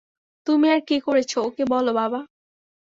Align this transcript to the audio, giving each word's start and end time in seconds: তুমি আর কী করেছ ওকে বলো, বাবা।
তুমি 0.47 0.67
আর 0.69 0.81
কী 0.87 0.97
করেছ 0.99 1.31
ওকে 1.39 1.63
বলো, 1.65 1.91
বাবা। 1.93 2.19